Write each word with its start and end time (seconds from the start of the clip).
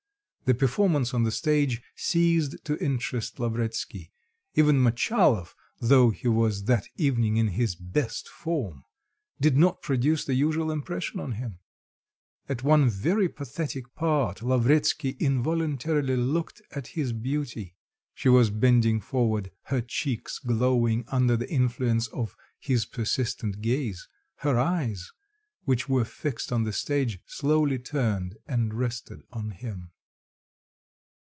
The 0.45 0.55
performance 0.67 1.13
on 1.13 1.23
the 1.23 1.31
stage 1.31 1.81
ceased 1.95 2.57
to 2.65 2.77
interest 2.83 3.39
Lavretsky, 3.39 4.11
even 4.53 4.81
Motchalov, 4.81 5.55
though 5.79 6.09
he 6.09 6.27
was 6.27 6.65
that 6.65 6.89
evening 6.97 7.37
in 7.37 7.47
his 7.47 7.73
"best 7.73 8.27
form," 8.27 8.83
did 9.39 9.55
not 9.55 9.81
produce 9.81 10.25
the 10.25 10.33
usual 10.33 10.69
impression 10.69 11.21
on 11.21 11.31
him. 11.33 11.59
At 12.49 12.65
one 12.65 12.89
very 12.89 13.29
pathetic 13.29 13.95
part, 13.95 14.41
Lavretsky 14.41 15.11
involuntarily 15.21 16.17
looked 16.17 16.61
at 16.71 16.87
his 16.99 17.13
beauty: 17.13 17.77
she 18.13 18.27
was 18.27 18.49
bending 18.49 18.99
forward, 18.99 19.51
her 19.67 19.79
cheeks 19.79 20.37
glowing 20.37 21.05
under 21.07 21.37
the 21.37 21.49
influence 21.49 22.07
of 22.07 22.35
his 22.59 22.83
persistent 22.85 23.61
gaze, 23.61 24.05
her 24.39 24.59
eyes, 24.59 25.13
which 25.63 25.87
were 25.87 26.03
fixed 26.03 26.51
on 26.51 26.65
the 26.65 26.73
stage, 26.73 27.19
slowly 27.25 27.79
turned 27.79 28.35
and 28.47 28.73
rested 28.73 29.21
on 29.31 29.51
him. 29.51 29.91